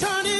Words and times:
Say, 0.00 0.39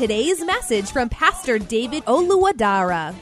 today's 0.00 0.42
message 0.42 0.90
from 0.90 1.10
Pastor 1.10 1.58
David 1.58 2.02
Oluwadara. 2.06 3.14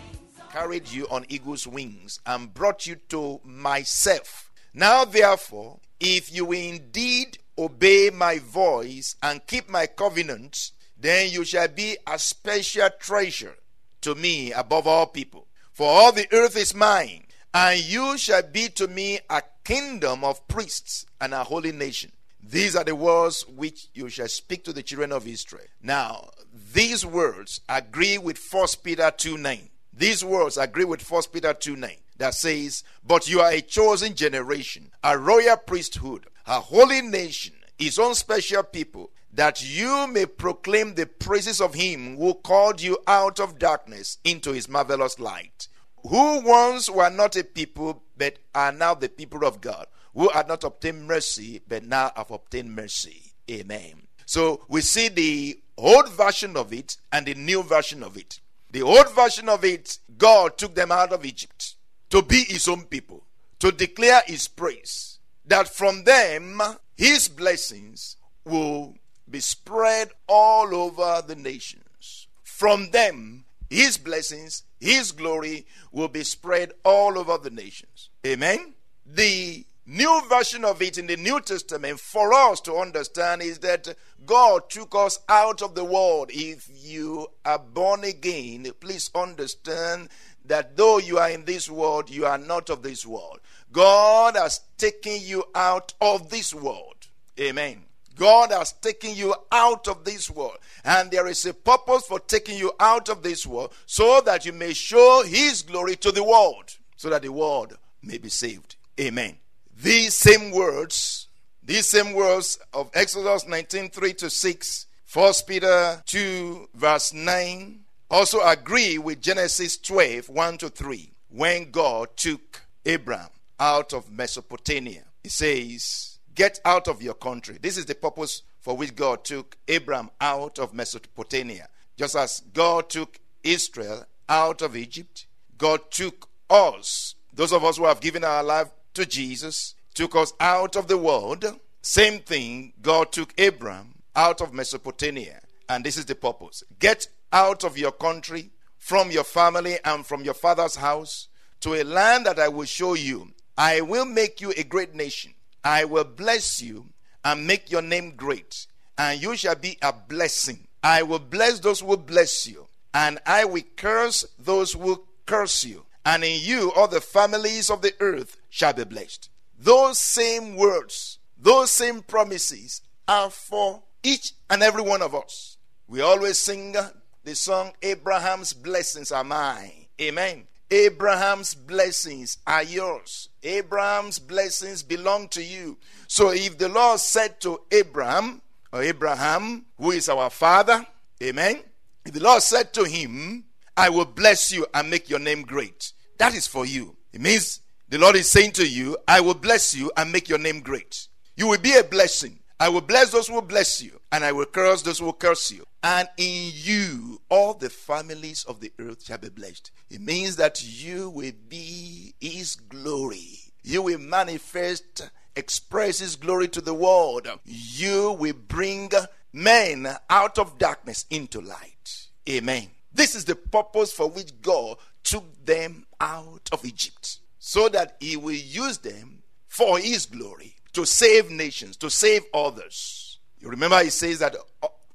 carried 0.53 0.89
you 0.89 1.09
on 1.11 1.27
eagle's 1.29 1.67
wings 1.67 2.21
and 2.25 2.55
brought 2.55 2.87
you 2.87 2.95
to 3.09 3.41
myself. 3.43 4.53
Now, 4.73 5.05
therefore, 5.05 5.81
if 5.99 6.33
you 6.33 6.45
will 6.45 6.63
indeed 6.63 7.39
obey 7.59 8.11
my 8.15 8.39
voice 8.39 9.17
and 9.21 9.45
keep 9.49 9.69
my 9.69 9.89
covenant, 9.89 10.71
then 10.97 11.33
you 11.33 11.45
shall 11.45 11.67
be 11.67 11.97
a 12.07 12.17
special 12.17 12.91
treasure 13.01 13.57
to 14.03 14.15
me 14.15 14.53
above 14.53 14.87
all 14.87 15.07
people. 15.07 15.49
For 15.73 15.85
all 15.85 16.13
the 16.13 16.29
earth 16.33 16.57
is 16.57 16.77
mine, 16.77 17.27
and 17.53 17.81
you 17.81 18.17
shall 18.19 18.45
be 18.45 18.69
to 18.69 18.87
me 18.87 19.19
a 19.29 19.43
kingdom 19.65 20.23
of 20.23 20.47
priests 20.47 21.07
and 21.21 21.35
a 21.35 21.43
holy 21.43 21.73
nation. 21.73 22.13
These 22.43 22.77
are 22.77 22.85
the 22.85 22.95
words 22.95 23.47
which 23.47 23.89
you 23.95 24.09
shall 24.09 24.29
speak 24.29 24.65
to 24.65 24.73
the 24.73 24.83
children 24.83 25.13
of 25.13 25.27
Israel. 25.27 25.67
Now, 25.83 26.31
these 26.73 27.05
words 27.05 27.61
agree 27.69 28.19
with 28.19 28.39
1 28.51 28.67
Peter 28.83 29.11
2 29.11 29.37
9. 29.37 29.69
These 29.93 30.25
words 30.25 30.57
agree 30.57 30.85
with 30.85 31.09
1 31.09 31.23
Peter 31.33 31.53
2 31.53 31.77
9 31.77 31.91
that 32.19 32.35
says, 32.35 32.85
But 33.05 33.29
you 33.29 33.41
are 33.41 33.51
a 33.51 33.61
chosen 33.61 34.15
generation, 34.15 34.93
a 35.03 35.19
royal 35.19 35.57
priesthood, 35.57 36.27
a 36.47 36.61
holy 36.61 37.03
nation, 37.03 37.55
his 37.79 37.99
own 37.99 38.15
special 38.15 38.63
people, 38.63 39.11
that 39.33 39.63
you 39.63 40.07
may 40.09 40.27
proclaim 40.27 40.95
the 40.95 41.07
praises 41.07 41.61
of 41.61 41.75
him 41.75 42.17
who 42.17 42.35
called 42.35 42.81
you 42.81 42.99
out 43.07 43.39
of 43.41 43.59
darkness 43.59 44.19
into 44.25 44.53
his 44.53 44.69
marvelous 44.69 45.19
light. 45.19 45.69
Who 46.09 46.41
once 46.41 46.89
were 46.89 47.11
not 47.11 47.37
a 47.37 47.45
people, 47.45 48.03
but 48.17 48.39
are 48.55 48.73
now 48.73 48.95
the 48.95 49.09
people 49.09 49.45
of 49.45 49.61
God, 49.61 49.87
who 50.15 50.29
had 50.31 50.49
not 50.49 50.65
obtained 50.65 51.07
mercy, 51.07 51.61
but 51.69 51.85
now 51.85 52.13
have 52.17 52.31
obtained 52.31 52.75
mercy. 52.75 53.33
Amen. 53.51 54.03
So 54.27 54.65
we 54.69 54.81
see 54.81 55.09
the 55.09 55.59
old 55.77 56.11
version 56.11 56.57
of 56.57 56.73
it 56.73 56.97
and 57.13 57.27
the 57.27 57.35
new 57.35 57.63
version 57.63 58.03
of 58.03 58.17
it. 58.17 58.41
The 58.71 58.83
old 58.83 59.15
version 59.15 59.49
of 59.49 59.65
it, 59.65 59.99
God 60.19 60.59
took 60.59 60.75
them 60.75 60.93
out 60.93 61.13
of 61.13 61.25
Egypt 61.25 61.75
to 62.11 62.23
be 62.23 62.45
his 62.45 62.69
own 62.69 62.85
people, 62.85 63.23
to 63.61 63.73
declare 63.73 64.21
his 64.27 64.49
praise, 64.49 65.19
that 65.47 65.69
from 65.69 66.05
them 66.05 66.61
his 66.97 67.29
blessings 67.29 68.17
will 68.45 68.97
be 69.31 69.41
spread 69.41 70.11
all 70.27 70.75
over 70.75 71.23
the 71.27 71.37
nations. 71.37 72.27
From 72.43 72.91
them, 72.91 73.45
his 73.71 73.99
blessings, 73.99 74.65
his 74.81 75.13
glory 75.13 75.67
will 75.93 76.09
be 76.09 76.25
spread 76.25 76.73
all 76.85 77.19
over 77.19 77.39
the 77.39 77.51
nations. 77.51 78.11
Amen. 78.27 78.75
The 79.07 79.65
new 79.89 80.23
version 80.29 80.65
of 80.65 80.83
it 80.83 80.99
in 80.99 81.07
the 81.07 81.17
New 81.17 81.41
Testament 81.41 81.99
for 81.99 82.33
us 82.35 82.61
to 82.63 82.75
understand 82.75 83.43
is 83.43 83.59
that 83.61 83.95
God 84.27 84.69
took 84.69 84.95
us 84.95 85.19
out 85.29 85.63
of 85.63 85.75
the 85.75 85.85
world. 85.85 86.31
If 86.33 86.69
you 86.73 87.29
are 87.45 87.59
born 87.59 88.05
again, 88.05 88.71
please 88.81 89.11
understand 89.15 90.11
that 90.45 90.77
though 90.77 90.99
you 90.99 91.19
are 91.19 91.31
in 91.31 91.45
this 91.45 91.71
world, 91.71 92.11
you 92.11 92.27
are 92.27 92.39
not 92.39 92.71
of 92.71 92.83
this 92.83 93.07
world. 93.07 93.41
God 93.73 94.37
has 94.37 94.61
taken 94.77 95.19
you 95.21 95.45
out 95.55 95.95
of 96.01 96.31
this 96.31 96.55
world. 96.55 97.07
Amen. 97.41 97.85
God 98.15 98.51
has 98.51 98.73
taken 98.73 99.15
you 99.15 99.35
out 99.53 99.87
of 99.89 100.05
this 100.05 100.29
world. 100.29 100.59
And 100.85 101.11
there 101.11 101.29
is 101.29 101.47
a 101.47 101.55
purpose 101.55 102.07
for 102.07 102.19
taking 102.19 102.59
you 102.59 102.73
out 102.81 103.09
of 103.09 103.23
this 103.23 103.47
world 103.47 103.73
so 103.87 104.21
that 104.23 104.45
you 104.45 104.53
may 104.53 104.73
show 104.73 105.23
His 105.25 105.63
glory 105.63 105.97
to 105.97 106.11
the 106.11 106.25
world, 106.25 106.77
so 106.97 107.09
that 107.11 107.23
the 107.23 107.33
world 107.33 107.79
may 108.03 108.19
be 108.19 108.29
saved. 108.29 108.77
Amen. 109.01 109.37
These 109.81 110.17
same 110.17 110.51
words, 110.51 111.29
these 111.63 111.87
same 111.87 112.13
words 112.13 112.59
of 112.75 112.91
Exodus 112.95 113.47
19 113.47 113.91
3 113.91 114.13
to 114.15 114.29
6, 114.29 114.87
1 115.15 115.33
Peter 115.47 116.03
2, 116.05 116.71
verse 116.75 117.13
9, 117.13 117.79
also 118.11 118.41
agree 118.45 118.99
with 118.99 119.23
Genesis 119.23 119.79
12 119.79 120.31
1 120.31 120.59
to 120.59 120.69
3, 120.69 121.13
when 121.29 121.71
God 121.71 122.09
took 122.17 122.63
Abram 122.85 123.29
out 123.61 123.93
of 123.93 124.11
Mesopotamia. 124.11 125.05
He 125.23 125.29
says, 125.29 126.19
Get 126.35 126.59
out 126.65 126.89
of 126.89 127.01
your 127.01 127.15
country. 127.15 127.59
This 127.63 127.79
is 127.79 127.87
the 127.87 127.95
purpose 127.95 128.43
for 128.59 128.77
which 128.77 128.97
God 128.97 129.23
took 129.23 129.57
Abram 129.69 130.11
out 130.21 130.59
of 130.59 130.75
Mesopotamia. 130.75 131.69
Just 131.97 132.17
as 132.17 132.43
God 132.53 132.91
took 132.91 133.21
Israel 133.45 134.07
out 134.29 134.61
of 134.61 134.77
Egypt, 134.77 135.27
God 135.57 135.89
took 135.93 136.29
us, 136.51 137.15
those 137.33 137.53
of 137.53 137.65
us 137.65 137.77
who 137.77 137.85
have 137.85 138.01
given 138.01 138.25
our 138.25 138.43
life 138.43 138.69
to 138.95 139.07
Jesus, 139.07 139.75
took 139.95 140.15
us 140.15 140.33
out 140.41 140.77
of 140.77 140.89
the 140.89 140.99
world. 140.99 141.45
Same 141.83 142.21
thing, 142.21 142.73
God 142.83 143.13
took 143.13 143.33
Abraham 143.39 143.95
out 144.15 144.41
of 144.41 144.53
Mesopotamia. 144.53 145.41
And 145.69 145.85
this 145.85 145.97
is 145.97 146.07
the 146.07 146.15
purpose 146.15 146.63
get 146.79 147.09
out 147.33 147.65
of 147.65 147.77
your 147.77 147.93
country, 147.93 148.51
from 148.79 149.11
your 149.11 149.25
family, 149.25 149.79
and 149.85 150.07
from 150.07 150.23
your 150.23 150.35
father's 150.35 150.77
house 150.77 151.29
to 151.61 151.75
a 151.75 151.85
land 151.85 152.27
that 152.27 152.39
I 152.39 152.49
will 152.49 152.65
show 152.65 152.95
you. 152.95 153.33
I 153.57 153.81
will 153.81 154.05
make 154.05 154.41
you 154.41 154.53
a 154.57 154.63
great 154.63 154.95
nation. 154.95 155.35
I 155.65 155.85
will 155.85 156.05
bless 156.05 156.63
you 156.63 156.87
and 157.25 157.47
make 157.47 157.71
your 157.71 157.83
name 157.83 158.15
great, 158.17 158.67
and 158.97 159.21
you 159.21 159.37
shall 159.37 159.57
be 159.57 159.77
a 159.83 159.93
blessing. 159.93 160.69
I 160.83 161.03
will 161.03 161.19
bless 161.19 161.59
those 161.61 161.81
who 161.81 161.97
bless 161.97 162.47
you, 162.47 162.69
and 162.95 163.19
I 163.27 163.45
will 163.45 163.65
curse 163.77 164.25
those 164.39 164.73
who 164.73 165.05
curse 165.27 165.65
you. 165.65 165.85
And 166.07 166.25
in 166.25 166.41
you 166.41 166.73
all 166.73 166.89
the 166.89 167.03
families 167.03 167.69
of 167.69 167.83
the 167.83 167.93
earth 168.01 168.38
shall 168.49 168.73
be 168.73 168.85
blessed. 168.85 169.31
Those 169.59 169.99
same 169.99 170.57
words, 170.57 171.19
those 171.37 171.71
same 171.71 172.03
promises 172.03 172.83
are 173.07 173.31
for 173.31 173.83
each 174.03 174.33
and 174.49 174.63
every 174.63 174.83
one 174.83 175.03
of 175.03 175.15
us. 175.15 175.57
We 175.87 176.01
always 176.01 176.39
sing 176.39 176.77
the 177.25 177.35
song, 177.35 177.73
Abraham's 177.83 178.53
blessings 178.53 179.11
are 179.13 179.25
mine. 179.25 179.87
Amen. 180.01 180.47
Abraham's 180.71 181.55
blessings 181.55 182.39
are 182.47 182.63
yours. 182.63 183.31
Abraham's 183.43 184.19
blessings 184.19 184.83
belong 184.83 185.29
to 185.29 185.43
you. 185.43 185.79
So 186.07 186.31
if 186.31 186.59
the 186.59 186.69
Lord 186.69 187.01
said 187.01 187.41
to 187.41 187.61
Abraham, 187.71 188.43
or 188.73 188.83
Abraham, 188.83 189.65
who 189.79 189.93
is 189.93 190.09
our 190.09 190.29
father, 190.29 190.87
amen. 191.23 191.63
If 192.05 192.13
the 192.13 192.23
Lord 192.23 192.43
said 192.43 192.75
to 192.75 192.85
him, 192.85 193.45
I 193.77 193.89
will 193.89 194.05
bless 194.05 194.53
you 194.53 194.67
and 194.75 194.91
make 194.91 195.09
your 195.09 195.19
name 195.19 195.43
great, 195.43 195.93
that 196.19 196.35
is 196.35 196.47
for 196.47 196.67
you. 196.67 196.97
It 197.13 197.21
means 197.21 197.61
the 197.89 197.99
Lord 197.99 198.17
is 198.17 198.31
saying 198.31 198.53
to 198.53 198.69
you, 198.69 198.97
I 199.07 199.21
will 199.21 199.35
bless 199.35 199.75
you 199.75 199.91
and 199.97 200.13
make 200.13 200.29
your 200.29 200.39
name 200.39 200.61
great. 200.61 201.09
You 201.37 201.47
will 201.47 201.59
be 201.59 201.77
a 201.77 201.85
blessing. 201.85 202.39
I 202.61 202.69
will 202.69 202.81
bless 202.81 203.13
those 203.13 203.29
who 203.29 203.41
bless 203.41 203.81
you, 203.81 204.01
and 204.11 204.25
I 204.25 204.33
will 204.33 204.45
curse 204.45 204.83
those 204.83 204.99
who 204.99 205.13
curse 205.13 205.53
you. 205.53 205.65
And 205.83 206.09
in 206.17 206.51
you, 206.55 207.21
all 207.29 207.55
the 207.55 207.71
families 207.71 208.45
of 208.45 208.61
the 208.61 208.73
earth 208.81 209.05
shall 209.05 209.19
be 209.19 209.29
blessed. 209.29 209.71
It 209.91 210.01
means 210.01 210.37
that 210.37 210.63
you 210.65 211.09
will 211.11 211.33
be 211.49 212.15
His 212.21 212.57
glory. 212.57 213.39
You 213.63 213.83
will 213.83 214.01
manifest, 214.01 215.09
express 215.37 216.01
His 216.01 216.17
glory 216.17 216.49
to 216.49 216.61
the 216.61 216.75
world. 216.75 217.29
You 217.45 218.17
will 218.19 218.35
bring 218.35 218.91
men 219.33 219.89
out 220.11 220.39
of 220.39 220.59
darkness 220.59 221.07
into 221.11 221.41
light. 221.41 222.09
Amen. 222.29 222.69
This 222.93 223.15
is 223.15 223.25
the 223.25 223.37
purpose 223.37 223.93
for 223.93 224.11
which 224.11 224.43
God 224.43 224.79
took 225.05 225.47
them 225.47 225.87
out 226.01 226.49
of 226.51 226.65
Egypt, 226.65 227.19
so 227.49 227.67
that 227.67 227.97
He 227.99 228.15
will 228.15 228.35
use 228.35 228.77
them 228.77 229.23
for 229.47 229.79
His 229.79 230.05
glory 230.05 230.55
to 230.75 230.85
save 230.85 231.31
nations, 231.31 231.79
to 231.79 231.89
save 231.89 232.21
others. 232.35 233.21
You 233.41 233.49
remember 233.49 233.83
He 233.83 233.89
says 233.89 234.19
that 234.19 234.37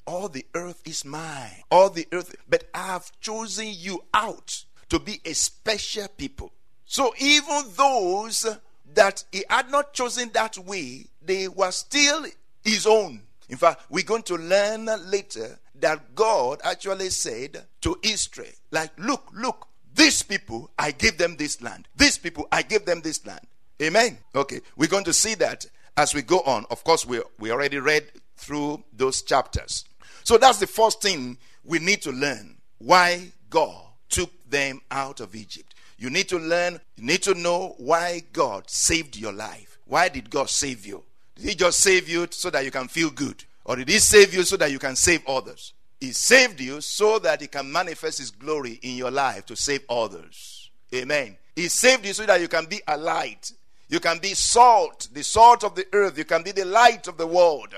all 0.05 0.29
the 0.29 0.45
earth 0.53 0.79
is 0.85 1.03
mine, 1.03 1.63
all 1.71 1.89
the 1.89 2.07
earth, 2.11 2.35
but 2.47 2.65
I 2.71 2.85
have 2.85 3.11
chosen 3.19 3.69
you 3.69 4.03
out 4.13 4.65
to 4.89 4.99
be 4.99 5.19
a 5.25 5.33
special 5.33 6.07
people. 6.15 6.53
So 6.85 7.15
even 7.17 7.63
those 7.75 8.45
that 8.93 9.23
He 9.31 9.43
had 9.49 9.71
not 9.71 9.93
chosen 9.93 10.29
that 10.33 10.55
way, 10.59 11.07
they 11.23 11.47
were 11.47 11.71
still 11.71 12.23
His 12.63 12.85
own. 12.85 13.23
In 13.49 13.57
fact, 13.57 13.81
we're 13.89 14.03
going 14.03 14.21
to 14.23 14.35
learn 14.35 14.87
later 15.09 15.57
that 15.79 16.13
God 16.13 16.61
actually 16.63 17.09
said 17.09 17.65
to 17.81 17.97
Israel, 18.03 18.53
like, 18.69 18.91
look, 18.99 19.31
look, 19.33 19.69
these 19.95 20.23
people, 20.23 20.71
I 20.77 20.91
gave 20.91 21.17
them 21.17 21.35
this 21.37 21.61
land. 21.61 21.87
These 21.95 22.17
people, 22.17 22.47
I 22.51 22.61
gave 22.61 22.85
them 22.85 23.01
this 23.01 23.25
land. 23.25 23.41
Amen. 23.81 24.17
Okay, 24.35 24.61
we're 24.75 24.89
going 24.89 25.03
to 25.05 25.13
see 25.13 25.35
that 25.35 25.65
as 25.97 26.13
we 26.13 26.21
go 26.21 26.39
on. 26.41 26.65
Of 26.71 26.83
course, 26.83 27.05
we, 27.05 27.21
we 27.39 27.51
already 27.51 27.79
read 27.79 28.05
through 28.37 28.83
those 28.93 29.21
chapters. 29.21 29.85
So 30.23 30.37
that's 30.37 30.59
the 30.59 30.67
first 30.67 31.01
thing 31.01 31.37
we 31.63 31.79
need 31.79 32.01
to 32.03 32.11
learn 32.11 32.57
why 32.79 33.31
God 33.49 33.81
took 34.09 34.31
them 34.49 34.81
out 34.91 35.19
of 35.19 35.35
Egypt. 35.35 35.73
You 35.97 36.09
need 36.09 36.27
to 36.29 36.39
learn, 36.39 36.79
you 36.95 37.05
need 37.05 37.23
to 37.23 37.33
know 37.33 37.75
why 37.77 38.23
God 38.33 38.69
saved 38.69 39.15
your 39.15 39.33
life. 39.33 39.77
Why 39.85 40.09
did 40.09 40.29
God 40.29 40.49
save 40.49 40.85
you? 40.85 41.03
Did 41.35 41.49
He 41.49 41.55
just 41.55 41.79
save 41.79 42.09
you 42.09 42.27
so 42.31 42.49
that 42.49 42.65
you 42.65 42.71
can 42.71 42.87
feel 42.87 43.09
good? 43.09 43.43
Or 43.65 43.75
did 43.75 43.89
He 43.89 43.99
save 43.99 44.33
you 44.33 44.43
so 44.43 44.57
that 44.57 44.71
you 44.71 44.79
can 44.79 44.95
save 44.95 45.25
others? 45.27 45.73
He 46.03 46.11
saved 46.11 46.59
you 46.59 46.81
so 46.81 47.17
that 47.19 47.39
He 47.39 47.47
can 47.47 47.71
manifest 47.71 48.17
His 48.17 48.29
glory 48.29 48.77
in 48.81 48.97
your 48.97 49.09
life 49.09 49.45
to 49.45 49.55
save 49.55 49.85
others. 49.89 50.69
Amen. 50.93 51.37
He 51.55 51.69
saved 51.69 52.05
you 52.05 52.11
so 52.11 52.25
that 52.25 52.41
you 52.41 52.49
can 52.49 52.65
be 52.65 52.81
a 52.85 52.97
light. 52.97 53.53
You 53.87 54.01
can 54.01 54.17
be 54.19 54.33
salt, 54.33 55.07
the 55.13 55.23
salt 55.23 55.63
of 55.63 55.75
the 55.75 55.87
earth. 55.93 56.17
You 56.17 56.25
can 56.25 56.43
be 56.43 56.51
the 56.51 56.65
light 56.65 57.07
of 57.07 57.15
the 57.15 57.25
world. 57.25 57.73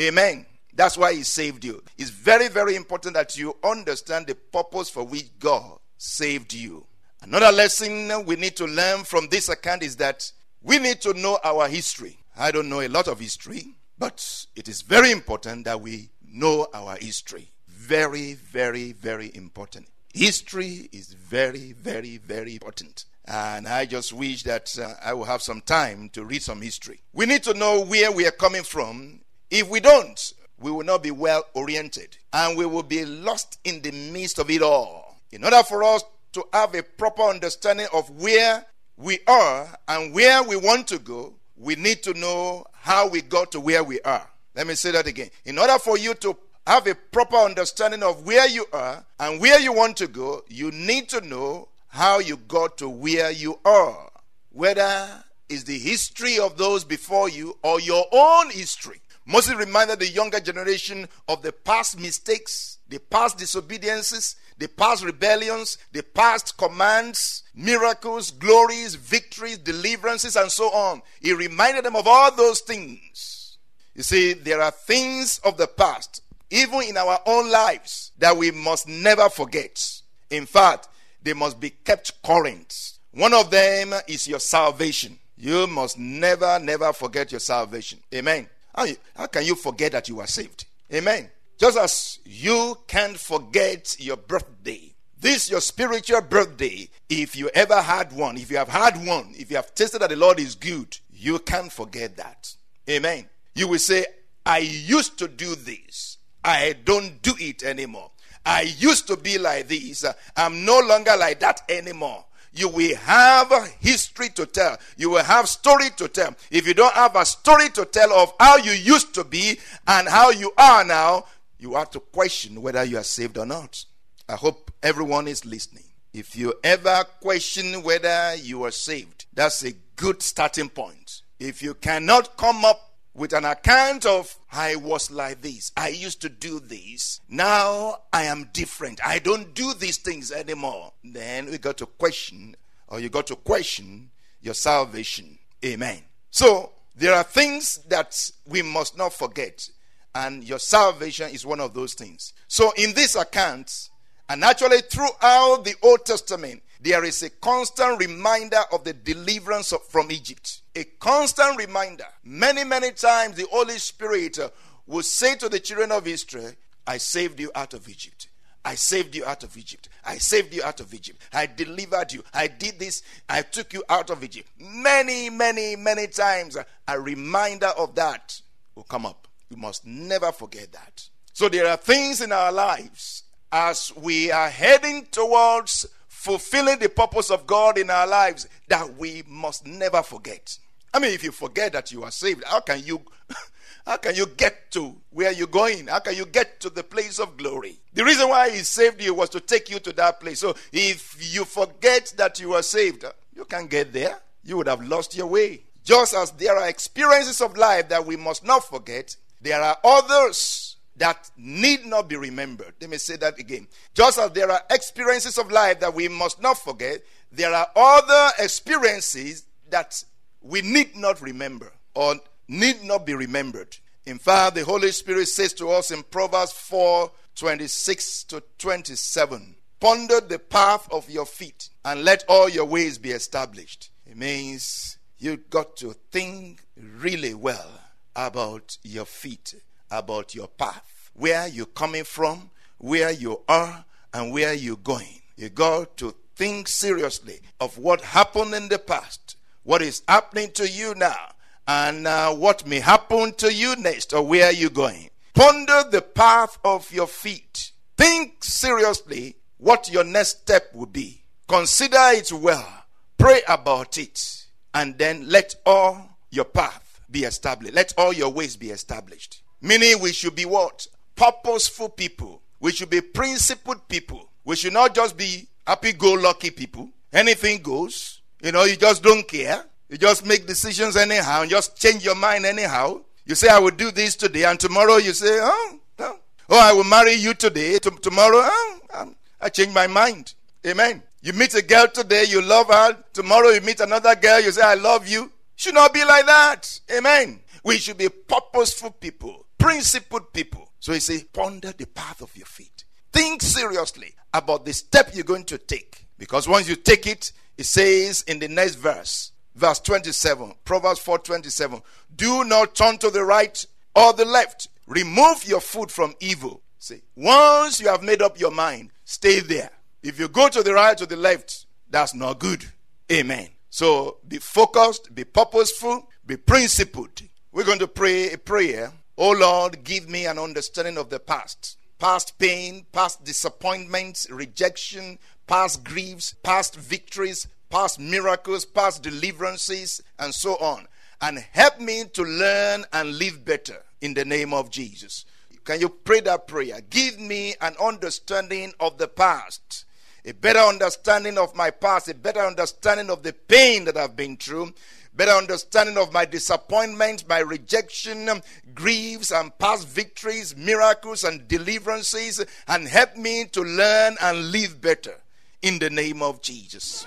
Amen. 0.00 0.46
That's 0.72 0.96
why 0.96 1.12
He 1.12 1.22
saved 1.22 1.66
you. 1.66 1.82
It's 1.98 2.08
very, 2.08 2.48
very 2.48 2.76
important 2.76 3.12
that 3.12 3.36
you 3.36 3.54
understand 3.62 4.26
the 4.26 4.36
purpose 4.36 4.88
for 4.88 5.04
which 5.04 5.28
God 5.38 5.78
saved 5.98 6.54
you. 6.54 6.86
Another 7.20 7.52
lesson 7.52 8.24
we 8.24 8.36
need 8.36 8.56
to 8.56 8.64
learn 8.64 9.04
from 9.04 9.28
this 9.28 9.50
account 9.50 9.82
is 9.82 9.96
that 9.96 10.32
we 10.62 10.78
need 10.78 11.02
to 11.02 11.12
know 11.12 11.38
our 11.44 11.68
history. 11.68 12.16
I 12.38 12.52
don't 12.52 12.70
know 12.70 12.80
a 12.80 12.88
lot 12.88 13.06
of 13.06 13.20
history, 13.20 13.66
but 13.98 14.46
it 14.56 14.66
is 14.66 14.80
very 14.80 15.10
important 15.10 15.66
that 15.66 15.82
we 15.82 16.08
know 16.24 16.68
our 16.72 16.96
history. 16.96 17.50
Very, 17.86 18.34
very, 18.34 18.90
very 18.90 19.30
important. 19.32 19.86
History 20.12 20.88
is 20.90 21.12
very, 21.12 21.70
very, 21.70 22.16
very 22.16 22.54
important. 22.54 23.04
And 23.26 23.68
I 23.68 23.86
just 23.86 24.12
wish 24.12 24.42
that 24.42 24.76
uh, 24.76 24.94
I 25.00 25.12
will 25.12 25.26
have 25.26 25.40
some 25.40 25.60
time 25.60 26.08
to 26.14 26.24
read 26.24 26.42
some 26.42 26.62
history. 26.62 27.00
We 27.12 27.26
need 27.26 27.44
to 27.44 27.54
know 27.54 27.84
where 27.84 28.10
we 28.10 28.26
are 28.26 28.32
coming 28.32 28.64
from. 28.64 29.20
If 29.52 29.68
we 29.68 29.78
don't, 29.78 30.32
we 30.58 30.72
will 30.72 30.82
not 30.82 31.04
be 31.04 31.12
well 31.12 31.44
oriented 31.54 32.16
and 32.32 32.58
we 32.58 32.66
will 32.66 32.82
be 32.82 33.04
lost 33.04 33.60
in 33.62 33.82
the 33.82 33.92
midst 33.92 34.40
of 34.40 34.50
it 34.50 34.62
all. 34.62 35.20
In 35.30 35.44
order 35.44 35.62
for 35.62 35.84
us 35.84 36.02
to 36.32 36.44
have 36.52 36.74
a 36.74 36.82
proper 36.82 37.22
understanding 37.22 37.86
of 37.92 38.10
where 38.10 38.66
we 38.96 39.20
are 39.28 39.78
and 39.86 40.12
where 40.12 40.42
we 40.42 40.56
want 40.56 40.88
to 40.88 40.98
go, 40.98 41.34
we 41.56 41.76
need 41.76 42.02
to 42.02 42.14
know 42.14 42.64
how 42.72 43.06
we 43.06 43.22
got 43.22 43.52
to 43.52 43.60
where 43.60 43.84
we 43.84 44.00
are. 44.00 44.28
Let 44.56 44.66
me 44.66 44.74
say 44.74 44.90
that 44.90 45.06
again. 45.06 45.30
In 45.44 45.58
order 45.58 45.78
for 45.78 45.98
you 45.98 46.14
to 46.14 46.36
have 46.66 46.86
a 46.86 46.94
proper 46.94 47.36
understanding 47.36 48.02
of 48.02 48.26
where 48.26 48.48
you 48.48 48.66
are 48.72 49.04
and 49.20 49.40
where 49.40 49.60
you 49.60 49.72
want 49.72 49.96
to 49.98 50.08
go, 50.08 50.42
you 50.48 50.70
need 50.70 51.08
to 51.10 51.20
know 51.20 51.68
how 51.88 52.18
you 52.18 52.36
got 52.36 52.76
to 52.78 52.88
where 52.88 53.30
you 53.30 53.58
are. 53.64 54.10
Whether 54.52 55.24
it's 55.48 55.64
the 55.64 55.78
history 55.78 56.38
of 56.38 56.56
those 56.56 56.84
before 56.84 57.28
you 57.28 57.56
or 57.62 57.80
your 57.80 58.04
own 58.12 58.50
history. 58.50 59.00
Moses 59.24 59.54
reminded 59.54 59.98
the 59.98 60.08
younger 60.08 60.40
generation 60.40 61.08
of 61.28 61.42
the 61.42 61.52
past 61.52 61.98
mistakes, 62.00 62.78
the 62.88 62.98
past 62.98 63.38
disobediences, 63.38 64.36
the 64.58 64.68
past 64.68 65.04
rebellions, 65.04 65.78
the 65.92 66.02
past 66.02 66.56
commands, 66.56 67.42
miracles, 67.54 68.30
glories, 68.30 68.94
victories, 68.94 69.58
deliverances, 69.58 70.36
and 70.36 70.50
so 70.50 70.66
on. 70.66 71.02
He 71.20 71.32
reminded 71.32 71.84
them 71.84 71.96
of 71.96 72.06
all 72.06 72.34
those 72.34 72.60
things. 72.60 73.58
You 73.94 74.02
see, 74.02 74.32
there 74.32 74.60
are 74.60 74.70
things 74.70 75.40
of 75.44 75.56
the 75.56 75.66
past, 75.66 76.22
even 76.50 76.82
in 76.82 76.96
our 76.96 77.18
own 77.26 77.50
lives, 77.50 78.12
that 78.18 78.36
we 78.36 78.50
must 78.50 78.88
never 78.88 79.28
forget. 79.28 80.00
In 80.30 80.46
fact, 80.46 80.88
they 81.22 81.34
must 81.34 81.58
be 81.60 81.70
kept 81.70 82.22
current. 82.22 82.92
One 83.12 83.34
of 83.34 83.50
them 83.50 83.94
is 84.06 84.28
your 84.28 84.40
salvation. 84.40 85.18
You 85.38 85.66
must 85.66 85.98
never, 85.98 86.58
never 86.58 86.92
forget 86.92 87.32
your 87.32 87.40
salvation. 87.40 87.98
Amen. 88.14 88.48
How, 88.74 88.86
how 89.14 89.26
can 89.26 89.44
you 89.44 89.54
forget 89.54 89.92
that 89.92 90.08
you 90.08 90.20
are 90.20 90.26
saved? 90.26 90.66
Amen. 90.92 91.30
Just 91.58 91.78
as 91.78 92.18
you 92.24 92.78
can't 92.86 93.16
forget 93.16 93.96
your 93.98 94.16
birthday, 94.16 94.92
this 95.18 95.50
your 95.50 95.60
spiritual 95.60 96.20
birthday, 96.20 96.88
if 97.08 97.34
you 97.34 97.48
ever 97.54 97.80
had 97.80 98.12
one, 98.12 98.36
if 98.36 98.50
you 98.50 98.58
have 98.58 98.68
had 98.68 99.04
one, 99.06 99.32
if 99.36 99.50
you 99.50 99.56
have 99.56 99.74
tasted 99.74 100.00
that 100.00 100.10
the 100.10 100.16
Lord 100.16 100.38
is 100.38 100.54
good, 100.54 100.98
you 101.12 101.38
can't 101.38 101.72
forget 101.72 102.16
that. 102.18 102.54
Amen. 102.88 103.26
You 103.54 103.68
will 103.68 103.78
say, 103.78 104.04
I 104.44 104.58
used 104.58 105.18
to 105.18 105.28
do 105.28 105.54
this. 105.54 106.15
I 106.46 106.76
don't 106.84 107.20
do 107.20 107.34
it 107.38 107.62
anymore. 107.62 108.10
I 108.44 108.62
used 108.62 109.08
to 109.08 109.16
be 109.16 109.36
like 109.36 109.68
this. 109.68 110.04
I'm 110.36 110.64
no 110.64 110.78
longer 110.78 111.16
like 111.18 111.40
that 111.40 111.62
anymore 111.68 112.24
you 112.56 112.68
will 112.68 112.96
have 112.96 113.52
history 113.80 114.30
to 114.30 114.46
tell. 114.46 114.78
You 114.96 115.10
will 115.10 115.24
have 115.24 115.48
story 115.48 115.90
to 115.96 116.08
tell. 116.08 116.34
If 116.50 116.66
you 116.66 116.74
don't 116.74 116.94
have 116.94 117.14
a 117.14 117.24
story 117.24 117.68
to 117.70 117.84
tell 117.84 118.12
of 118.12 118.32
how 118.40 118.56
you 118.56 118.72
used 118.72 119.14
to 119.14 119.24
be 119.24 119.58
and 119.86 120.08
how 120.08 120.30
you 120.30 120.52
are 120.56 120.84
now, 120.84 121.26
you 121.58 121.74
have 121.74 121.90
to 121.90 122.00
question 122.00 122.62
whether 122.62 122.82
you 122.84 122.98
are 122.98 123.04
saved 123.04 123.38
or 123.38 123.46
not. 123.46 123.84
I 124.28 124.36
hope 124.36 124.70
everyone 124.82 125.28
is 125.28 125.44
listening. 125.44 125.84
If 126.12 126.34
you 126.34 126.54
ever 126.64 127.04
question 127.20 127.82
whether 127.82 128.34
you 128.36 128.64
are 128.64 128.70
saved, 128.70 129.26
that's 129.34 129.62
a 129.64 129.74
good 129.96 130.22
starting 130.22 130.70
point. 130.70 131.22
If 131.38 131.62
you 131.62 131.74
cannot 131.74 132.36
come 132.38 132.64
up 132.64 132.85
with 133.16 133.32
an 133.32 133.46
account 133.46 134.04
of 134.04 134.38
I 134.52 134.76
was 134.76 135.10
like 135.10 135.40
this, 135.40 135.72
I 135.76 135.88
used 135.88 136.20
to 136.20 136.28
do 136.28 136.60
this, 136.60 137.20
now 137.28 138.02
I 138.12 138.24
am 138.24 138.50
different, 138.52 139.00
I 139.04 139.18
don't 139.18 139.54
do 139.54 139.72
these 139.72 139.96
things 139.96 140.30
anymore, 140.30 140.92
then 141.02 141.46
we 141.46 141.58
got 141.58 141.78
to 141.78 141.86
question, 141.86 142.56
or 142.88 143.00
you 143.00 143.08
got 143.08 143.26
to 143.28 143.36
question 143.36 144.10
your 144.42 144.54
salvation. 144.54 145.38
Amen. 145.64 146.02
So, 146.30 146.72
there 146.94 147.14
are 147.14 147.22
things 147.24 147.78
that 147.88 148.30
we 148.46 148.62
must 148.62 148.98
not 148.98 149.12
forget, 149.12 149.68
and 150.14 150.44
your 150.44 150.58
salvation 150.58 151.30
is 151.30 151.46
one 151.46 151.60
of 151.60 151.72
those 151.72 151.94
things. 151.94 152.34
So, 152.48 152.72
in 152.76 152.94
this 152.94 153.16
account, 153.16 153.88
and 154.28 154.44
actually 154.44 154.80
throughout 154.80 155.62
the 155.64 155.74
Old 155.82 156.04
Testament, 156.04 156.62
there 156.80 157.04
is 157.04 157.22
a 157.22 157.30
constant 157.30 157.98
reminder 157.98 158.60
of 158.72 158.84
the 158.84 158.92
deliverance 158.92 159.72
of, 159.72 159.82
from 159.86 160.10
Egypt. 160.10 160.60
A 160.74 160.84
constant 160.84 161.58
reminder. 161.58 162.06
Many, 162.24 162.64
many 162.64 162.92
times 162.92 163.36
the 163.36 163.46
Holy 163.50 163.78
Spirit 163.78 164.38
uh, 164.38 164.50
will 164.86 165.02
say 165.02 165.36
to 165.36 165.48
the 165.48 165.60
children 165.60 165.92
of 165.92 166.06
Israel, 166.06 166.52
I 166.86 166.98
saved 166.98 167.40
you 167.40 167.50
out 167.54 167.74
of 167.74 167.88
Egypt. 167.88 168.28
I 168.64 168.74
saved 168.74 169.14
you 169.14 169.24
out 169.24 169.44
of 169.44 169.56
Egypt. 169.56 169.88
I 170.04 170.18
saved 170.18 170.52
you 170.52 170.62
out 170.64 170.80
of 170.80 170.92
Egypt. 170.92 171.22
I 171.32 171.46
delivered 171.46 172.12
you. 172.12 172.24
I 172.34 172.48
did 172.48 172.80
this. 172.80 173.02
I 173.28 173.42
took 173.42 173.72
you 173.72 173.84
out 173.88 174.10
of 174.10 174.24
Egypt. 174.24 174.50
Many, 174.58 175.30
many, 175.30 175.76
many 175.76 176.08
times 176.08 176.56
a 176.88 177.00
reminder 177.00 177.70
of 177.78 177.94
that 177.94 178.40
will 178.74 178.82
come 178.82 179.06
up. 179.06 179.28
We 179.50 179.56
must 179.56 179.86
never 179.86 180.32
forget 180.32 180.72
that. 180.72 181.08
So 181.32 181.48
there 181.48 181.68
are 181.68 181.76
things 181.76 182.20
in 182.20 182.32
our 182.32 182.50
lives 182.50 183.22
as 183.52 183.92
we 183.96 184.32
are 184.32 184.50
heading 184.50 185.06
towards 185.12 185.86
fulfilling 186.26 186.80
the 186.80 186.88
purpose 186.88 187.30
of 187.30 187.46
God 187.46 187.78
in 187.78 187.88
our 187.88 188.04
lives 188.04 188.48
that 188.66 188.96
we 188.98 189.22
must 189.28 189.64
never 189.64 190.02
forget. 190.02 190.58
I 190.92 190.98
mean, 190.98 191.12
if 191.12 191.22
you 191.22 191.30
forget 191.30 191.72
that 191.74 191.92
you 191.92 192.02
are 192.02 192.10
saved, 192.10 192.42
how 192.44 192.58
can 192.58 192.82
you 192.82 193.00
how 193.86 193.96
can 193.98 194.16
you 194.16 194.26
get 194.26 194.72
to 194.72 194.96
where 195.10 195.30
you're 195.30 195.46
going? 195.46 195.86
How 195.86 196.00
can 196.00 196.16
you 196.16 196.26
get 196.26 196.58
to 196.62 196.68
the 196.68 196.82
place 196.82 197.20
of 197.20 197.36
glory? 197.36 197.76
The 197.94 198.04
reason 198.04 198.28
why 198.28 198.50
he 198.50 198.58
saved 198.58 199.00
you 199.00 199.14
was 199.14 199.28
to 199.30 199.40
take 199.40 199.70
you 199.70 199.78
to 199.78 199.92
that 199.92 200.18
place. 200.18 200.40
So 200.40 200.56
if 200.72 201.32
you 201.32 201.44
forget 201.44 202.12
that 202.16 202.40
you 202.40 202.54
are 202.54 202.62
saved, 202.62 203.04
you 203.32 203.44
can't 203.44 203.70
get 203.70 203.92
there. 203.92 204.18
You 204.42 204.56
would 204.56 204.66
have 204.66 204.82
lost 204.84 205.16
your 205.16 205.28
way. 205.28 205.60
Just 205.84 206.12
as 206.12 206.32
there 206.32 206.56
are 206.58 206.68
experiences 206.68 207.40
of 207.40 207.56
life 207.56 207.88
that 207.90 208.04
we 208.04 208.16
must 208.16 208.44
not 208.44 208.64
forget, 208.68 209.14
there 209.40 209.62
are 209.62 209.78
others 209.84 210.65
that 210.96 211.30
need 211.36 211.84
not 211.84 212.08
be 212.08 212.16
remembered. 212.16 212.74
Let 212.80 212.90
me 212.90 212.96
say 212.96 213.16
that 213.16 213.38
again. 213.38 213.66
Just 213.94 214.18
as 214.18 214.30
there 214.32 214.50
are 214.50 214.62
experiences 214.70 215.38
of 215.38 215.50
life 215.50 215.80
that 215.80 215.94
we 215.94 216.08
must 216.08 216.40
not 216.40 216.58
forget, 216.58 217.02
there 217.30 217.52
are 217.52 217.68
other 217.76 218.30
experiences 218.38 219.44
that 219.70 220.02
we 220.40 220.62
need 220.62 220.96
not 220.96 221.20
remember 221.20 221.72
or 221.94 222.16
need 222.48 222.82
not 222.82 223.04
be 223.04 223.14
remembered. 223.14 223.76
In 224.06 224.18
fact, 224.18 224.54
the 224.54 224.64
Holy 224.64 224.92
Spirit 224.92 225.28
says 225.28 225.52
to 225.54 225.68
us 225.70 225.90
in 225.90 226.02
Proverbs 226.04 226.52
4 226.52 227.10
26 227.34 228.24
to 228.24 228.42
27 228.58 229.56
Ponder 229.78 230.20
the 230.20 230.38
path 230.38 230.88
of 230.90 231.10
your 231.10 231.26
feet 231.26 231.68
and 231.84 232.02
let 232.02 232.24
all 232.28 232.48
your 232.48 232.64
ways 232.64 232.96
be 232.96 233.10
established. 233.10 233.90
It 234.06 234.16
means 234.16 234.96
you've 235.18 235.50
got 235.50 235.76
to 235.78 235.92
think 236.10 236.62
really 236.76 237.34
well 237.34 237.80
about 238.14 238.78
your 238.82 239.04
feet, 239.04 239.54
about 239.90 240.34
your 240.34 240.48
path, 240.48 241.10
where 241.14 241.48
you're 241.48 241.66
coming 241.66 242.04
from, 242.04 242.50
where 242.78 243.10
you 243.10 243.40
are, 243.48 243.84
and 244.12 244.32
where 244.32 244.54
you're 244.54 244.76
going. 244.76 245.20
You 245.36 245.48
got 245.50 245.96
to 245.98 246.14
think 246.34 246.68
seriously 246.68 247.40
of 247.60 247.78
what 247.78 248.00
happened 248.00 248.54
in 248.54 248.68
the 248.68 248.78
past, 248.78 249.36
what 249.64 249.82
is 249.82 250.02
happening 250.08 250.50
to 250.52 250.68
you 250.68 250.94
now, 250.94 251.32
and 251.66 252.06
uh, 252.06 252.32
what 252.32 252.66
may 252.66 252.80
happen 252.80 253.32
to 253.34 253.52
you 253.52 253.76
next, 253.76 254.12
or 254.12 254.22
where 254.22 254.52
you're 254.52 254.70
going. 254.70 255.10
Ponder 255.34 255.84
the 255.90 256.02
path 256.02 256.58
of 256.64 256.90
your 256.92 257.06
feet. 257.06 257.72
Think 257.96 258.42
seriously 258.44 259.36
what 259.58 259.90
your 259.90 260.04
next 260.04 260.42
step 260.42 260.74
will 260.74 260.86
be. 260.86 261.22
Consider 261.48 261.96
it 262.12 262.32
well. 262.32 262.84
Pray 263.18 263.40
about 263.48 263.98
it. 263.98 264.46
And 264.74 264.98
then 264.98 265.28
let 265.28 265.54
all 265.64 266.18
your 266.30 266.44
path 266.44 267.00
be 267.10 267.24
established. 267.24 267.74
Let 267.74 267.94
all 267.96 268.12
your 268.12 268.30
ways 268.30 268.56
be 268.56 268.70
established. 268.70 269.42
Meaning, 269.66 269.98
we 270.00 270.12
should 270.12 270.36
be 270.36 270.44
what? 270.44 270.86
Purposeful 271.16 271.88
people. 271.88 272.40
We 272.60 272.70
should 272.70 272.90
be 272.90 273.00
principled 273.00 273.88
people. 273.88 274.30
We 274.44 274.54
should 274.54 274.72
not 274.72 274.94
just 274.94 275.16
be 275.16 275.48
happy 275.66 275.92
go 275.92 276.12
lucky 276.12 276.50
people. 276.50 276.88
Anything 277.12 277.62
goes. 277.62 278.20
You 278.40 278.52
know, 278.52 278.64
you 278.64 278.76
just 278.76 279.02
don't 279.02 279.26
care. 279.26 279.64
You 279.88 279.98
just 279.98 280.24
make 280.24 280.46
decisions 280.46 280.96
anyhow 280.96 281.42
and 281.42 281.50
just 281.50 281.76
change 281.76 282.04
your 282.04 282.14
mind 282.14 282.46
anyhow. 282.46 283.00
You 283.24 283.34
say, 283.34 283.48
I 283.48 283.58
will 283.58 283.72
do 283.72 283.90
this 283.90 284.14
today, 284.14 284.44
and 284.44 284.58
tomorrow 284.58 284.98
you 284.98 285.12
say, 285.12 285.38
Oh, 285.40 285.78
no. 285.98 286.18
Oh, 286.48 286.60
I 286.60 286.72
will 286.72 286.84
marry 286.84 287.14
you 287.14 287.34
today. 287.34 287.78
T- 287.78 287.90
tomorrow, 288.02 288.38
oh, 288.42 288.80
um, 288.94 289.16
I 289.40 289.48
change 289.48 289.74
my 289.74 289.88
mind. 289.88 290.34
Amen. 290.64 291.02
You 291.22 291.32
meet 291.32 291.54
a 291.54 291.62
girl 291.62 291.88
today, 291.88 292.24
you 292.28 292.40
love 292.40 292.68
her. 292.68 292.96
Tomorrow 293.12 293.48
you 293.48 293.60
meet 293.62 293.80
another 293.80 294.14
girl, 294.14 294.40
you 294.40 294.52
say, 294.52 294.62
I 294.62 294.74
love 294.74 295.08
you. 295.08 295.32
Should 295.56 295.74
not 295.74 295.92
be 295.92 296.04
like 296.04 296.26
that. 296.26 296.80
Amen. 296.96 297.40
We 297.64 297.78
should 297.78 297.98
be 297.98 298.08
purposeful 298.08 298.92
people, 298.92 299.45
principled 299.58 300.32
people. 300.32 300.70
So 300.80 300.92
he 300.92 301.00
says, 301.00 301.24
ponder 301.24 301.72
the 301.72 301.86
path 301.86 302.22
of 302.22 302.36
your 302.36 302.46
feet. 302.46 302.84
Think 303.12 303.42
seriously 303.42 304.14
about 304.34 304.64
the 304.64 304.72
step 304.72 305.10
you're 305.14 305.24
going 305.24 305.44
to 305.46 305.58
take. 305.58 306.06
Because 306.18 306.48
once 306.48 306.68
you 306.68 306.76
take 306.76 307.06
it, 307.06 307.32
it 307.58 307.64
says 307.64 308.22
in 308.22 308.38
the 308.38 308.48
next 308.48 308.76
verse, 308.76 309.32
verse 309.54 309.80
27, 309.80 310.54
Proverbs 310.64 311.00
4 311.00 311.18
27, 311.18 311.82
do 312.14 312.44
not 312.44 312.74
turn 312.74 312.98
to 312.98 313.10
the 313.10 313.24
right 313.24 313.64
or 313.94 314.12
the 314.12 314.24
left. 314.24 314.68
Remove 314.86 315.44
your 315.46 315.60
foot 315.60 315.90
from 315.90 316.14
evil. 316.20 316.62
See, 316.78 317.02
once 317.16 317.80
you 317.80 317.88
have 317.88 318.02
made 318.02 318.22
up 318.22 318.38
your 318.38 318.50
mind, 318.50 318.90
stay 319.04 319.40
there. 319.40 319.70
If 320.02 320.20
you 320.20 320.28
go 320.28 320.48
to 320.48 320.62
the 320.62 320.74
right 320.74 321.00
or 321.00 321.06
the 321.06 321.16
left, 321.16 321.66
that's 321.90 322.14
not 322.14 322.38
good. 322.38 322.64
Amen. 323.10 323.48
So 323.70 324.18
be 324.26 324.38
focused, 324.38 325.14
be 325.14 325.24
purposeful, 325.24 326.08
be 326.24 326.36
principled. 326.36 327.22
We're 327.52 327.64
going 327.64 327.78
to 327.80 327.88
pray 327.88 328.32
a 328.32 328.38
prayer. 328.38 328.92
Oh 329.18 329.32
Lord, 329.32 329.82
give 329.82 330.08
me 330.08 330.26
an 330.26 330.38
understanding 330.38 330.98
of 330.98 331.08
the 331.08 331.18
past. 331.18 331.78
Past 331.98 332.38
pain, 332.38 332.84
past 332.92 333.24
disappointments, 333.24 334.28
rejection, 334.30 335.18
past 335.46 335.82
griefs, 335.82 336.34
past 336.42 336.76
victories, 336.76 337.48
past 337.70 337.98
miracles, 337.98 338.66
past 338.66 339.02
deliverances, 339.02 340.02
and 340.18 340.34
so 340.34 340.56
on. 340.56 340.86
And 341.22 341.38
help 341.38 341.80
me 341.80 342.04
to 342.12 342.22
learn 342.22 342.84
and 342.92 343.18
live 343.18 343.42
better 343.42 343.82
in 344.02 344.12
the 344.12 344.26
name 344.26 344.52
of 344.52 344.70
Jesus. 344.70 345.24
Can 345.64 345.80
you 345.80 345.88
pray 345.88 346.20
that 346.20 346.46
prayer? 346.46 346.80
Give 346.90 347.18
me 347.18 347.54
an 347.62 347.74
understanding 347.82 348.74
of 348.78 348.98
the 348.98 349.08
past, 349.08 349.86
a 350.26 350.32
better 350.32 350.58
understanding 350.58 351.38
of 351.38 351.56
my 351.56 351.70
past, 351.70 352.08
a 352.08 352.14
better 352.14 352.40
understanding 352.40 353.08
of 353.08 353.22
the 353.22 353.32
pain 353.32 353.86
that 353.86 353.96
I've 353.96 354.14
been 354.14 354.36
through, 354.36 354.74
better 355.16 355.32
understanding 355.32 355.96
of 355.96 356.12
my 356.12 356.24
disappointments, 356.24 357.26
my 357.26 357.38
rejection, 357.38 358.28
griefs, 358.74 359.32
and 359.32 359.56
past 359.58 359.88
victories, 359.88 360.56
miracles, 360.56 361.24
and 361.24 361.48
deliverances, 361.48 362.44
and 362.68 362.86
help 362.86 363.16
me 363.16 363.44
to 363.46 363.62
learn 363.62 364.16
and 364.20 364.50
live 364.50 364.80
better 364.80 365.14
in 365.62 365.78
the 365.78 365.90
name 365.90 366.22
of 366.22 366.42
Jesus. 366.42 367.06